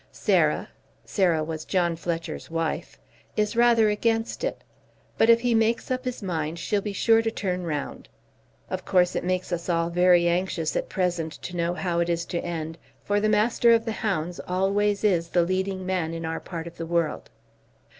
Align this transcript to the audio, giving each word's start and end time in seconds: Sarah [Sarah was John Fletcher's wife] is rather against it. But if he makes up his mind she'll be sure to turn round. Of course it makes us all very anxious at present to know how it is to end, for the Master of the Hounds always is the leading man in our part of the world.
Sarah 0.11 0.69
[Sarah 1.05 1.43
was 1.43 1.63
John 1.63 1.95
Fletcher's 1.95 2.49
wife] 2.49 2.97
is 3.37 3.55
rather 3.55 3.87
against 3.89 4.43
it. 4.43 4.63
But 5.15 5.29
if 5.29 5.41
he 5.41 5.53
makes 5.53 5.91
up 5.91 6.05
his 6.05 6.23
mind 6.23 6.57
she'll 6.57 6.81
be 6.81 6.91
sure 6.91 7.21
to 7.21 7.29
turn 7.29 7.65
round. 7.67 8.09
Of 8.67 8.83
course 8.83 9.15
it 9.15 9.23
makes 9.23 9.51
us 9.51 9.69
all 9.69 9.91
very 9.91 10.27
anxious 10.27 10.75
at 10.75 10.89
present 10.89 11.33
to 11.43 11.55
know 11.55 11.75
how 11.75 11.99
it 11.99 12.09
is 12.09 12.25
to 12.33 12.39
end, 12.39 12.79
for 13.03 13.19
the 13.19 13.29
Master 13.29 13.73
of 13.73 13.85
the 13.85 13.91
Hounds 14.01 14.39
always 14.47 15.03
is 15.03 15.29
the 15.29 15.43
leading 15.43 15.85
man 15.85 16.15
in 16.15 16.25
our 16.25 16.39
part 16.39 16.65
of 16.65 16.77
the 16.77 16.87
world. 16.87 17.29